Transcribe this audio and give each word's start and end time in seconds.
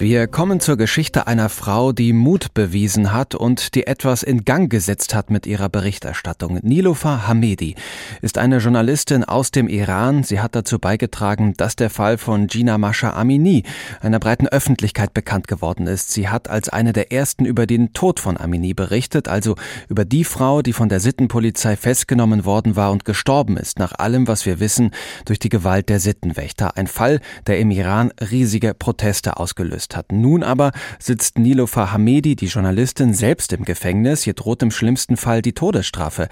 Wir 0.00 0.28
kommen 0.28 0.60
zur 0.60 0.76
Geschichte 0.76 1.26
einer 1.26 1.48
Frau, 1.48 1.90
die 1.90 2.12
Mut 2.12 2.54
bewiesen 2.54 3.12
hat 3.12 3.34
und 3.34 3.74
die 3.74 3.88
etwas 3.88 4.22
in 4.22 4.44
Gang 4.44 4.70
gesetzt 4.70 5.12
hat 5.12 5.28
mit 5.28 5.44
ihrer 5.44 5.68
Berichterstattung. 5.68 6.60
Nilofa 6.62 7.26
Hamedi 7.26 7.74
ist 8.22 8.38
eine 8.38 8.58
Journalistin 8.58 9.24
aus 9.24 9.50
dem 9.50 9.66
Iran. 9.66 10.22
Sie 10.22 10.38
hat 10.38 10.54
dazu 10.54 10.78
beigetragen, 10.78 11.54
dass 11.56 11.74
der 11.74 11.90
Fall 11.90 12.16
von 12.16 12.46
Gina 12.46 12.78
Masha 12.78 13.10
Amini 13.10 13.64
einer 14.00 14.20
breiten 14.20 14.46
Öffentlichkeit 14.46 15.14
bekannt 15.14 15.48
geworden 15.48 15.88
ist. 15.88 16.12
Sie 16.12 16.28
hat 16.28 16.48
als 16.48 16.68
eine 16.68 16.92
der 16.92 17.10
ersten 17.10 17.44
über 17.44 17.66
den 17.66 17.92
Tod 17.92 18.20
von 18.20 18.36
Amini 18.36 18.74
berichtet, 18.74 19.26
also 19.26 19.56
über 19.88 20.04
die 20.04 20.22
Frau, 20.22 20.62
die 20.62 20.74
von 20.74 20.88
der 20.88 21.00
Sittenpolizei 21.00 21.76
festgenommen 21.76 22.44
worden 22.44 22.76
war 22.76 22.92
und 22.92 23.04
gestorben 23.04 23.56
ist, 23.56 23.80
nach 23.80 23.98
allem, 23.98 24.28
was 24.28 24.46
wir 24.46 24.60
wissen, 24.60 24.92
durch 25.24 25.40
die 25.40 25.48
Gewalt 25.48 25.88
der 25.88 25.98
Sittenwächter. 25.98 26.76
Ein 26.76 26.86
Fall, 26.86 27.18
der 27.48 27.58
im 27.58 27.72
Iran 27.72 28.12
riesige 28.30 28.74
Proteste 28.74 29.38
ausgelöst 29.38 29.87
gelöst 29.88 29.96
hat. 29.96 30.12
Nun 30.12 30.42
aber 30.42 30.72
sitzt 30.98 31.38
Nilofa 31.38 31.92
Hamedi, 31.92 32.36
die 32.36 32.46
Journalistin, 32.46 33.14
selbst 33.14 33.52
im 33.52 33.64
Gefängnis. 33.64 34.26
Ihr 34.26 34.34
droht 34.34 34.62
im 34.62 34.70
schlimmsten 34.70 35.16
Fall 35.16 35.42
die 35.42 35.52
Todesstrafe. 35.52 36.28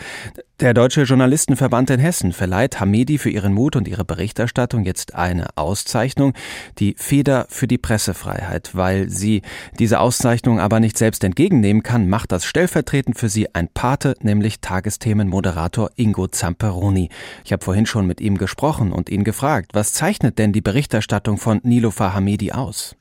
Der 0.61 0.73
Deutsche 0.73 1.03
Journalistenverband 1.03 1.91
in 1.91 2.01
Hessen 2.01 2.33
verleiht 2.33 2.81
Hamedi 2.81 3.19
für 3.19 3.29
ihren 3.29 3.53
Mut 3.53 3.77
und 3.77 3.87
ihre 3.87 4.07
Berichterstattung 4.07 4.85
jetzt 4.85 5.15
eine 5.15 5.49
Auszeichnung, 5.57 6.33
die 6.79 6.95
Feder 6.97 7.47
für 7.51 7.67
die 7.67 7.77
Pressefreiheit. 7.77 8.71
Weil 8.73 9.11
sie 9.11 9.43
diese 9.79 10.01
Auszeichnung 10.01 10.59
aber 10.59 10.81
nicht 10.81 10.97
selbst 10.97 11.25
entgegennehmen 11.25 11.83
kann, 11.83 12.09
macht 12.09 12.33
das 12.33 12.47
stellvertretend 12.47 13.19
für 13.19 13.29
sie 13.29 13.55
ein 13.55 13.69
Pate, 13.69 14.15
nämlich 14.23 14.61
Tagesthemenmoderator 14.61 15.91
Ingo 15.97 16.27
Zamperoni. 16.27 17.11
Ich 17.45 17.53
habe 17.53 17.63
vorhin 17.63 17.85
schon 17.85 18.07
mit 18.07 18.23
ihm 18.23 18.39
gesprochen 18.39 18.93
und 18.93 19.11
ihn 19.11 19.25
gefragt, 19.25 19.73
was 19.75 19.93
zeichnet 19.93 20.39
denn 20.39 20.55
die 20.55 20.63
Berichterstattung 20.63 21.37
von 21.37 21.61
Nilofa 21.65 22.15
Hamedi 22.15 22.53
aus? 22.53 22.97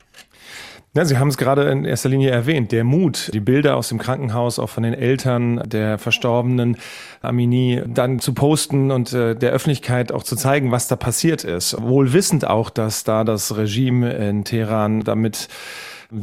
Ja, 0.96 1.04
Sie 1.04 1.18
haben 1.18 1.28
es 1.28 1.36
gerade 1.36 1.70
in 1.70 1.84
erster 1.84 2.08
Linie 2.08 2.30
erwähnt, 2.30 2.72
der 2.72 2.86
Mut, 2.86 3.30
die 3.34 3.42
Bilder 3.42 3.76
aus 3.76 3.90
dem 3.90 3.98
Krankenhaus, 3.98 4.60
auch 4.60 4.70
von 4.70 4.84
den 4.84 4.94
Eltern 4.94 5.62
der 5.66 5.98
verstorbenen 5.98 6.78
Amini, 7.22 7.84
dann 7.86 8.20
zu 8.20 8.34
posten 8.34 8.92
und 8.92 9.12
äh, 9.12 9.36
der 9.36 9.52
Öffentlichkeit 9.52 10.14
auch 10.14 10.24
zu 10.24 10.38
zeigen, 10.38 10.72
was 10.72 10.88
da 10.88 10.96
passiert 10.96 11.44
ist. 11.44 11.76
Wohl 11.82 12.14
wissend 12.14 12.48
auch, 12.48 12.70
dass 12.70 13.04
da 13.04 13.26
das 13.26 13.58
Regime 13.58 14.14
in 14.14 14.46
Teheran 14.46 15.02
damit 15.02 15.50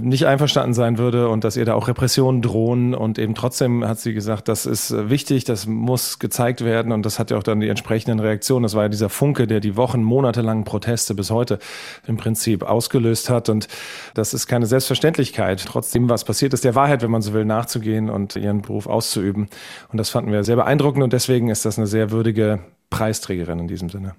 nicht 0.00 0.26
einverstanden 0.26 0.74
sein 0.74 0.98
würde 0.98 1.28
und 1.28 1.44
dass 1.44 1.56
ihr 1.56 1.64
da 1.64 1.74
auch 1.74 1.88
Repressionen 1.88 2.42
drohen. 2.42 2.94
Und 2.94 3.18
eben 3.18 3.34
trotzdem 3.34 3.86
hat 3.86 4.00
sie 4.00 4.14
gesagt, 4.14 4.48
das 4.48 4.66
ist 4.66 5.10
wichtig, 5.10 5.44
das 5.44 5.66
muss 5.66 6.18
gezeigt 6.18 6.64
werden. 6.64 6.92
Und 6.92 7.04
das 7.04 7.18
hat 7.18 7.30
ja 7.30 7.36
auch 7.36 7.42
dann 7.42 7.60
die 7.60 7.68
entsprechenden 7.68 8.18
Reaktionen. 8.18 8.62
Das 8.62 8.74
war 8.74 8.84
ja 8.84 8.88
dieser 8.88 9.08
Funke, 9.08 9.46
der 9.46 9.60
die 9.60 9.76
Wochen, 9.76 10.02
monatelangen 10.02 10.64
Proteste 10.64 11.14
bis 11.14 11.30
heute 11.30 11.58
im 12.06 12.16
Prinzip 12.16 12.62
ausgelöst 12.62 13.28
hat. 13.30 13.48
Und 13.48 13.68
das 14.14 14.34
ist 14.34 14.46
keine 14.46 14.66
Selbstverständlichkeit, 14.66 15.64
trotzdem 15.66 16.08
was 16.08 16.24
passiert 16.24 16.54
ist, 16.54 16.64
der 16.64 16.74
Wahrheit, 16.74 17.02
wenn 17.02 17.10
man 17.10 17.22
so 17.22 17.32
will, 17.32 17.44
nachzugehen 17.44 18.08
und 18.08 18.36
ihren 18.36 18.62
Beruf 18.62 18.86
auszuüben. 18.86 19.48
Und 19.90 19.98
das 19.98 20.10
fanden 20.10 20.32
wir 20.32 20.44
sehr 20.44 20.56
beeindruckend 20.56 21.02
und 21.02 21.12
deswegen 21.12 21.48
ist 21.48 21.64
das 21.64 21.78
eine 21.78 21.86
sehr 21.86 22.10
würdige 22.10 22.60
Preisträgerin 22.90 23.58
in 23.58 23.68
diesem 23.68 23.88
Sinne. 23.88 24.14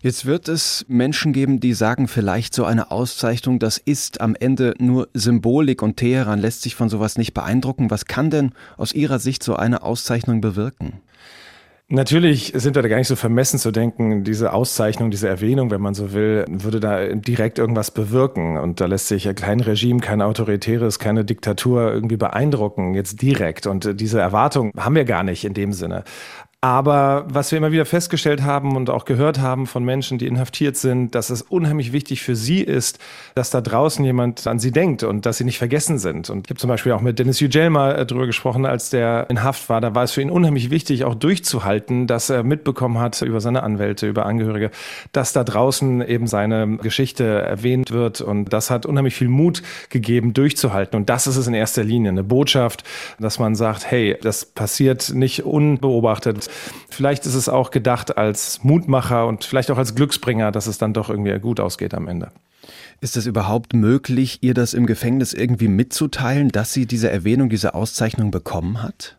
Jetzt 0.00 0.26
wird 0.26 0.48
es 0.48 0.84
Menschen 0.88 1.32
geben, 1.32 1.60
die 1.60 1.72
sagen, 1.72 2.08
vielleicht 2.08 2.54
so 2.54 2.64
eine 2.64 2.90
Auszeichnung, 2.90 3.58
das 3.58 3.78
ist 3.78 4.20
am 4.20 4.34
Ende 4.34 4.74
nur 4.78 5.08
Symbolik 5.14 5.82
und 5.82 5.96
Teheran 5.96 6.40
lässt 6.40 6.62
sich 6.62 6.74
von 6.74 6.88
sowas 6.88 7.18
nicht 7.18 7.34
beeindrucken. 7.34 7.90
Was 7.90 8.06
kann 8.06 8.30
denn 8.30 8.52
aus 8.76 8.92
Ihrer 8.92 9.18
Sicht 9.18 9.42
so 9.42 9.56
eine 9.56 9.82
Auszeichnung 9.82 10.40
bewirken? 10.40 11.00
Natürlich 11.88 12.52
sind 12.56 12.74
wir 12.74 12.82
da 12.82 12.88
gar 12.88 12.96
nicht 12.96 13.08
so 13.08 13.16
vermessen 13.16 13.58
zu 13.58 13.70
denken, 13.70 14.24
diese 14.24 14.54
Auszeichnung, 14.54 15.10
diese 15.10 15.28
Erwähnung, 15.28 15.70
wenn 15.70 15.82
man 15.82 15.92
so 15.92 16.14
will, 16.14 16.46
würde 16.48 16.80
da 16.80 17.08
direkt 17.08 17.58
irgendwas 17.58 17.90
bewirken. 17.90 18.56
Und 18.56 18.80
da 18.80 18.86
lässt 18.86 19.08
sich 19.08 19.28
kein 19.36 19.60
Regime, 19.60 20.00
kein 20.00 20.22
autoritäres, 20.22 20.98
keine 20.98 21.26
Diktatur 21.26 21.92
irgendwie 21.92 22.16
beeindrucken, 22.16 22.94
jetzt 22.94 23.20
direkt. 23.20 23.66
Und 23.66 24.00
diese 24.00 24.18
Erwartung 24.18 24.72
haben 24.78 24.94
wir 24.94 25.04
gar 25.04 25.24
nicht 25.24 25.44
in 25.44 25.52
dem 25.52 25.74
Sinne. 25.74 26.04
Aber 26.64 27.26
was 27.28 27.50
wir 27.50 27.58
immer 27.58 27.72
wieder 27.72 27.84
festgestellt 27.84 28.42
haben 28.42 28.74
und 28.74 28.88
auch 28.88 29.04
gehört 29.04 29.38
haben 29.38 29.66
von 29.66 29.84
Menschen, 29.84 30.16
die 30.16 30.26
inhaftiert 30.26 30.78
sind, 30.78 31.14
dass 31.14 31.28
es 31.28 31.42
unheimlich 31.42 31.92
wichtig 31.92 32.22
für 32.22 32.34
sie 32.34 32.62
ist, 32.62 32.98
dass 33.34 33.50
da 33.50 33.60
draußen 33.60 34.02
jemand 34.02 34.46
an 34.46 34.58
sie 34.58 34.70
denkt 34.70 35.02
und 35.02 35.26
dass 35.26 35.36
sie 35.36 35.44
nicht 35.44 35.58
vergessen 35.58 35.98
sind. 35.98 36.30
Und 36.30 36.46
ich 36.46 36.50
habe 36.50 36.58
zum 36.58 36.68
Beispiel 36.68 36.92
auch 36.92 37.02
mit 37.02 37.18
Dennis 37.18 37.40
Yücel 37.40 37.68
mal 37.68 37.96
äh, 37.96 38.06
drüber 38.06 38.24
gesprochen, 38.24 38.64
als 38.64 38.88
der 38.88 39.26
in 39.28 39.42
Haft 39.42 39.68
war. 39.68 39.82
Da 39.82 39.94
war 39.94 40.04
es 40.04 40.12
für 40.12 40.22
ihn 40.22 40.30
unheimlich 40.30 40.70
wichtig, 40.70 41.04
auch 41.04 41.14
durchzuhalten, 41.14 42.06
dass 42.06 42.30
er 42.30 42.44
mitbekommen 42.44 42.98
hat 42.98 43.20
über 43.20 43.42
seine 43.42 43.62
Anwälte, 43.62 44.08
über 44.08 44.24
Angehörige, 44.24 44.70
dass 45.12 45.34
da 45.34 45.44
draußen 45.44 46.00
eben 46.00 46.26
seine 46.26 46.78
Geschichte 46.78 47.24
erwähnt 47.24 47.90
wird. 47.90 48.22
Und 48.22 48.54
das 48.54 48.70
hat 48.70 48.86
unheimlich 48.86 49.16
viel 49.16 49.28
Mut 49.28 49.62
gegeben, 49.90 50.32
durchzuhalten. 50.32 50.96
Und 50.96 51.10
das 51.10 51.26
ist 51.26 51.36
es 51.36 51.46
in 51.46 51.52
erster 51.52 51.84
Linie, 51.84 52.08
eine 52.08 52.24
Botschaft, 52.24 52.84
dass 53.18 53.38
man 53.38 53.54
sagt, 53.54 53.84
hey, 53.90 54.16
das 54.22 54.46
passiert 54.46 55.12
nicht 55.12 55.44
unbeobachtet 55.44 56.48
Vielleicht 56.90 57.26
ist 57.26 57.34
es 57.34 57.48
auch 57.48 57.70
gedacht 57.70 58.16
als 58.16 58.62
Mutmacher 58.62 59.26
und 59.26 59.44
vielleicht 59.44 59.70
auch 59.70 59.78
als 59.78 59.94
Glücksbringer, 59.94 60.52
dass 60.52 60.66
es 60.66 60.78
dann 60.78 60.92
doch 60.92 61.10
irgendwie 61.10 61.38
gut 61.38 61.60
ausgeht 61.60 61.94
am 61.94 62.08
Ende. 62.08 62.30
Ist 63.00 63.16
es 63.16 63.26
überhaupt 63.26 63.74
möglich, 63.74 64.38
ihr 64.40 64.54
das 64.54 64.74
im 64.74 64.86
Gefängnis 64.86 65.34
irgendwie 65.34 65.68
mitzuteilen, 65.68 66.48
dass 66.48 66.72
sie 66.72 66.86
diese 66.86 67.10
Erwähnung, 67.10 67.48
diese 67.48 67.74
Auszeichnung 67.74 68.30
bekommen 68.30 68.82
hat? 68.82 69.16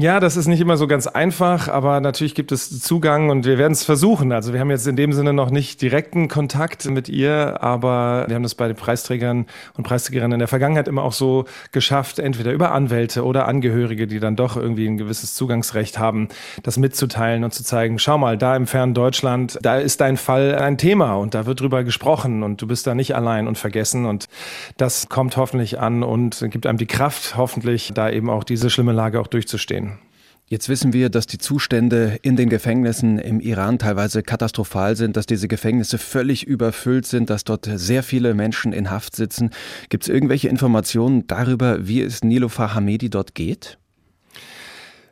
Ja, 0.00 0.20
das 0.20 0.38
ist 0.38 0.46
nicht 0.46 0.62
immer 0.62 0.78
so 0.78 0.86
ganz 0.86 1.06
einfach, 1.06 1.68
aber 1.68 2.00
natürlich 2.00 2.34
gibt 2.34 2.50
es 2.50 2.80
Zugang 2.80 3.28
und 3.28 3.44
wir 3.44 3.58
werden 3.58 3.74
es 3.74 3.84
versuchen. 3.84 4.32
Also 4.32 4.54
wir 4.54 4.60
haben 4.60 4.70
jetzt 4.70 4.86
in 4.86 4.96
dem 4.96 5.12
Sinne 5.12 5.34
noch 5.34 5.50
nicht 5.50 5.82
direkten 5.82 6.28
Kontakt 6.28 6.86
mit 6.88 7.10
ihr, 7.10 7.62
aber 7.62 8.24
wir 8.26 8.36
haben 8.36 8.42
das 8.42 8.54
bei 8.54 8.68
den 8.68 8.76
Preisträgern 8.76 9.44
und 9.76 9.84
Preisträgerinnen 9.84 10.32
in 10.32 10.38
der 10.38 10.48
Vergangenheit 10.48 10.88
immer 10.88 11.02
auch 11.02 11.12
so 11.12 11.44
geschafft, 11.72 12.18
entweder 12.20 12.52
über 12.52 12.72
Anwälte 12.72 13.22
oder 13.22 13.46
Angehörige, 13.46 14.06
die 14.06 14.18
dann 14.18 14.34
doch 14.34 14.56
irgendwie 14.56 14.86
ein 14.86 14.96
gewisses 14.96 15.34
Zugangsrecht 15.34 15.98
haben, 15.98 16.28
das 16.62 16.78
mitzuteilen 16.78 17.44
und 17.44 17.52
zu 17.52 17.62
zeigen, 17.62 17.98
schau 17.98 18.16
mal, 18.16 18.38
da 18.38 18.56
im 18.56 18.66
fernen 18.66 18.94
Deutschland, 18.94 19.58
da 19.60 19.76
ist 19.76 20.00
dein 20.00 20.16
Fall 20.16 20.54
ein 20.54 20.78
Thema 20.78 21.16
und 21.16 21.34
da 21.34 21.44
wird 21.44 21.60
drüber 21.60 21.84
gesprochen 21.84 22.42
und 22.42 22.62
du 22.62 22.66
bist 22.66 22.86
da 22.86 22.94
nicht 22.94 23.14
allein 23.14 23.46
und 23.46 23.58
vergessen 23.58 24.06
und 24.06 24.30
das 24.78 25.10
kommt 25.10 25.36
hoffentlich 25.36 25.80
an 25.80 26.02
und 26.02 26.46
gibt 26.48 26.66
einem 26.66 26.78
die 26.78 26.86
Kraft, 26.86 27.36
hoffentlich 27.36 27.92
da 27.94 28.08
eben 28.08 28.30
auch 28.30 28.44
diese 28.44 28.70
schlimme 28.70 28.92
Lage 28.92 29.20
auch 29.20 29.26
durchzustehen 29.26 29.81
gehen. 29.82 29.98
Jetzt 30.46 30.68
wissen 30.68 30.92
wir, 30.92 31.08
dass 31.08 31.26
die 31.26 31.38
Zustände 31.38 32.18
in 32.20 32.36
den 32.36 32.50
Gefängnissen 32.50 33.18
im 33.18 33.40
Iran 33.40 33.78
teilweise 33.78 34.22
katastrophal 34.22 34.96
sind, 34.96 35.16
dass 35.16 35.24
diese 35.24 35.48
Gefängnisse 35.48 35.96
völlig 35.96 36.46
überfüllt 36.46 37.06
sind, 37.06 37.30
dass 37.30 37.44
dort 37.44 37.66
sehr 37.74 38.02
viele 38.02 38.34
Menschen 38.34 38.74
in 38.74 38.90
Haft 38.90 39.16
sitzen. 39.16 39.50
Gibt 39.88 40.04
es 40.04 40.10
irgendwelche 40.10 40.48
Informationen 40.48 41.26
darüber, 41.26 41.88
wie 41.88 42.02
es 42.02 42.22
Nilofa 42.22 42.74
Hamedi 42.74 43.08
dort 43.08 43.34
geht? 43.34 43.78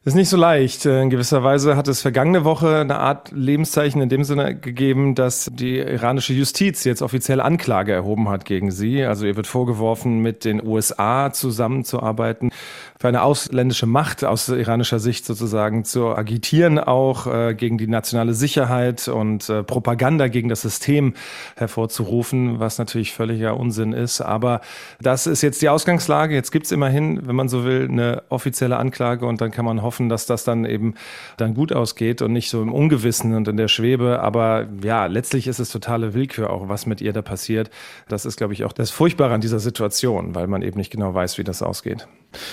Ist 0.03 0.15
nicht 0.15 0.31
so 0.31 0.38
leicht. 0.38 0.87
In 0.87 1.11
gewisser 1.11 1.44
Weise 1.44 1.77
hat 1.77 1.87
es 1.87 2.00
vergangene 2.00 2.43
Woche 2.43 2.78
eine 2.78 2.99
Art 3.00 3.33
Lebenszeichen 3.33 4.00
in 4.00 4.09
dem 4.09 4.25
Sinne 4.25 4.59
gegeben, 4.59 5.15
dass 5.15 5.50
die 5.53 5.77
iranische 5.77 6.33
Justiz 6.33 6.84
jetzt 6.84 7.03
offiziell 7.03 7.38
Anklage 7.38 7.93
erhoben 7.93 8.31
hat 8.31 8.47
gegen 8.47 8.71
sie. 8.71 9.05
Also 9.05 9.27
ihr 9.27 9.37
wird 9.37 9.47
vorgeworfen, 9.47 10.21
mit 10.21 10.47
den 10.47 10.66
USA 10.66 11.34
zusammenzuarbeiten, 11.34 12.50
für 12.99 13.09
eine 13.09 13.22
ausländische 13.22 13.84
Macht 13.84 14.25
aus 14.25 14.49
iranischer 14.49 15.00
Sicht 15.00 15.27
sozusagen 15.27 15.84
zu 15.84 16.09
agitieren, 16.09 16.78
auch 16.78 17.27
äh, 17.27 17.55
gegen 17.55 17.77
die 17.77 17.87
nationale 17.87 18.33
Sicherheit 18.33 19.06
und 19.06 19.50
äh, 19.50 19.62
Propaganda 19.62 20.28
gegen 20.28 20.49
das 20.49 20.62
System 20.62 21.12
hervorzurufen, 21.56 22.59
was 22.59 22.78
natürlich 22.78 23.12
völliger 23.12 23.59
Unsinn 23.59 23.93
ist. 23.93 24.22
Aber 24.22 24.62
das 24.99 25.27
ist 25.27 25.43
jetzt 25.43 25.60
die 25.60 25.69
Ausgangslage. 25.69 26.34
Jetzt 26.34 26.53
gibt's 26.53 26.72
immerhin, 26.72 27.27
wenn 27.27 27.37
man 27.37 27.50
so 27.50 27.65
will, 27.65 27.87
eine 27.91 28.22
offizielle 28.31 28.78
Anklage 28.78 29.27
und 29.27 29.43
dann 29.43 29.50
kann 29.50 29.66
man 29.66 29.83
hoffen, 29.83 29.90
hoffen, 29.91 30.09
dass 30.09 30.27
das 30.27 30.45
dann 30.45 30.65
eben 30.65 30.95
dann 31.37 31.55
gut 31.55 31.73
ausgeht 31.73 32.23
und 32.23 32.33
nicht 32.33 32.49
so 32.49 32.62
im 32.62 32.73
Ungewissen 32.73 33.34
und 33.34 33.49
in 33.49 33.56
der 33.56 33.67
Schwebe. 33.67 34.21
Aber 34.21 34.69
ja, 34.84 35.06
letztlich 35.06 35.49
ist 35.49 35.59
es 35.59 35.71
totale 35.71 36.15
Willkür 36.15 36.51
auch, 36.51 36.69
was 36.69 36.87
mit 36.87 37.01
ihr 37.01 37.12
da 37.12 37.23
passiert. 37.23 37.71
Das 38.09 38.25
ist, 38.25 38.37
glaube 38.37 38.53
ich, 38.53 38.65
auch 38.65 38.73
das 38.73 38.91
Furchtbare 38.91 39.34
an 39.34 39.41
dieser 39.41 39.59
Situation, 39.59 40.37
weil 40.37 40.47
man 40.47 40.63
eben 40.63 40.78
nicht 40.78 40.92
genau 40.92 41.13
weiß, 41.13 41.39
wie 41.39 41.45
das 41.45 41.60
ausgeht. 41.60 42.07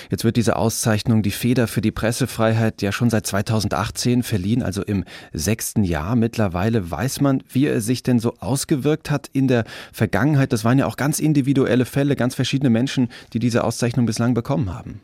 Jetzt 0.10 0.24
wird 0.24 0.38
diese 0.38 0.56
Auszeichnung 0.56 1.22
die 1.22 1.32
Feder 1.32 1.68
für 1.68 1.82
die 1.82 1.92
Pressefreiheit 1.92 2.82
ja 2.82 2.92
schon 2.92 3.12
seit 3.12 3.28
2018 3.28 4.24
verliehen, 4.24 4.64
also 4.64 4.82
im 4.82 5.04
sechsten 5.34 5.84
Jahr. 5.84 6.16
Mittlerweile 6.16 6.90
weiß 6.90 7.22
man, 7.22 7.44
wie 7.52 7.68
er 7.68 7.82
sich 7.82 8.02
denn 8.02 8.20
so 8.20 8.34
ausgewirkt 8.40 9.12
hat 9.12 9.30
in 9.34 9.48
der 9.48 9.66
Vergangenheit. 9.94 10.52
Das 10.52 10.66
waren 10.66 10.80
ja 10.80 10.88
auch 10.88 10.98
ganz 10.98 11.20
individuelle 11.20 11.86
Fälle, 11.86 12.16
ganz 12.16 12.34
verschiedene 12.34 12.70
Menschen, 12.70 13.10
die 13.34 13.40
diese 13.40 13.64
Auszeichnung 13.64 14.08
bislang 14.08 14.34
bekommen 14.34 14.74
haben. 14.74 15.02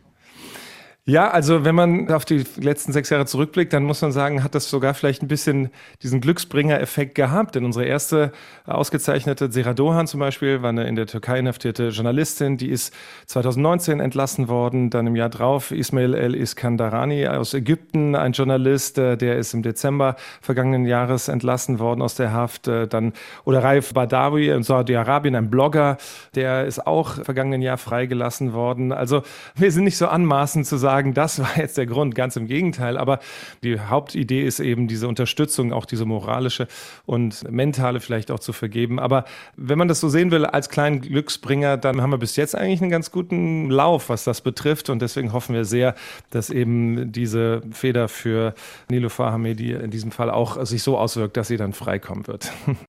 Ja, 1.05 1.29
also 1.31 1.65
wenn 1.65 1.75
man 1.75 2.09
auf 2.13 2.23
die 2.23 2.45
letzten 2.55 2.93
sechs 2.93 3.09
Jahre 3.09 3.25
zurückblickt, 3.25 3.73
dann 3.73 3.83
muss 3.83 4.01
man 4.01 4.13
sagen, 4.13 4.41
hat 4.41 4.55
das 4.55 4.69
sogar 4.69 4.93
vielleicht 4.93 5.21
ein 5.21 5.27
bisschen 5.27 5.69
diesen 6.01 6.21
Glücksbringer-Effekt 6.21 7.13
gehabt. 7.13 7.55
Denn 7.55 7.65
unsere 7.65 7.83
erste 7.83 8.31
ausgezeichnete 8.65 9.51
Sera 9.51 9.73
Dohan 9.73 10.07
zum 10.07 10.21
Beispiel 10.21 10.61
war 10.61 10.69
eine 10.69 10.87
in 10.87 10.95
der 10.95 11.05
Türkei 11.05 11.39
inhaftierte 11.39 11.89
Journalistin, 11.89 12.55
die 12.55 12.69
ist 12.69 12.93
2019 13.25 13.99
entlassen 13.99 14.47
worden. 14.47 14.91
Dann 14.91 15.07
im 15.07 15.17
Jahr 15.17 15.27
drauf 15.27 15.71
Ismail 15.71 16.13
El 16.13 16.35
Iskandarani 16.35 17.27
aus 17.27 17.53
Ägypten, 17.53 18.15
ein 18.15 18.31
Journalist, 18.31 18.97
äh, 18.97 19.17
der 19.17 19.35
ist 19.35 19.53
im 19.53 19.61
Dezember 19.61 20.15
vergangenen 20.39 20.85
Jahres 20.85 21.27
entlassen 21.27 21.79
worden 21.79 22.01
aus 22.01 22.15
der 22.15 22.31
Haft. 22.31 22.69
Äh, 22.69 22.87
dann 22.87 23.11
oder 23.43 23.61
Raif 23.61 23.93
Badawi 23.93 24.47
in 24.47 24.63
Saudi-Arabien, 24.63 25.35
ein 25.35 25.49
Blogger, 25.49 25.97
der 26.33 26.63
ist 26.63 26.87
auch 26.87 27.15
vergangenen 27.25 27.61
Jahr 27.61 27.77
freigelassen 27.77 28.53
worden. 28.53 28.93
Also 28.93 29.23
wir 29.55 29.69
sind 29.73 29.83
nicht 29.83 29.97
so 29.97 30.07
anmaßend 30.07 30.65
zu 30.65 30.77
sagen, 30.77 30.92
sagen, 30.93 31.15
das 31.15 31.39
war 31.39 31.57
jetzt 31.57 31.77
der 31.77 31.87
Grund, 31.87 32.13
ganz 32.13 32.35
im 32.35 32.45
Gegenteil. 32.45 32.97
Aber 32.97 33.19
die 33.63 33.79
Hauptidee 33.79 34.43
ist 34.43 34.59
eben 34.59 34.87
diese 34.87 35.07
Unterstützung, 35.07 35.73
auch 35.73 35.85
diese 35.85 36.05
moralische 36.05 36.67
und 37.07 37.49
mentale 37.49 37.99
vielleicht 37.99 38.29
auch 38.29 38.39
zu 38.39 38.53
vergeben. 38.53 38.99
Aber 38.99 39.25
wenn 39.57 39.79
man 39.79 39.87
das 39.87 39.99
so 39.99 40.09
sehen 40.09 40.29
will 40.29 40.45
als 40.45 40.69
kleinen 40.69 41.01
Glücksbringer, 41.01 41.77
dann 41.77 42.01
haben 42.01 42.11
wir 42.11 42.19
bis 42.19 42.35
jetzt 42.35 42.55
eigentlich 42.55 42.81
einen 42.81 42.91
ganz 42.91 43.09
guten 43.09 43.71
Lauf, 43.71 44.09
was 44.09 44.23
das 44.23 44.41
betrifft. 44.41 44.91
Und 44.91 45.01
deswegen 45.01 45.33
hoffen 45.33 45.55
wir 45.55 45.65
sehr, 45.65 45.95
dass 46.29 46.51
eben 46.51 47.11
diese 47.11 47.61
Feder 47.71 48.07
für 48.07 48.53
Nilofar 48.89 49.31
Hamedi 49.31 49.71
in 49.71 49.89
diesem 49.89 50.11
Fall 50.11 50.29
auch 50.29 50.63
sich 50.63 50.83
so 50.83 50.99
auswirkt, 50.99 51.37
dass 51.37 51.47
sie 51.47 51.57
dann 51.57 51.73
freikommen 51.73 52.27
wird. 52.27 52.51